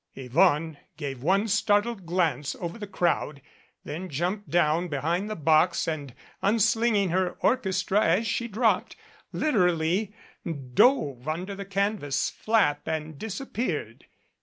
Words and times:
Yvonne 0.15 0.77
gave 0.97 1.21
one 1.21 1.47
startled 1.47 2.07
glance 2.07 2.55
over 2.55 2.79
the 2.79 2.87
crowd, 2.87 3.39
then 3.83 4.09
jumped 4.09 4.49
down 4.49 4.87
behind 4.87 5.29
the 5.29 5.35
box 5.35 5.87
and, 5.87 6.15
unslinging 6.41 7.09
her 7.11 7.37
orchestra 7.41 8.01
as 8.03 8.25
she 8.25 8.47
dropped, 8.47 8.95
literally 9.31 10.11
dove 10.73 11.27
under 11.27 11.53
the 11.53 11.65
canvas 11.65 12.31
flap 12.31 12.87
and 12.87 13.19
disap 13.19 13.53
peared. 13.53 14.05